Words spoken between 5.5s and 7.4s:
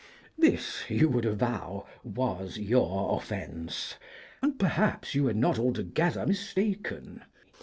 altogether mistaken.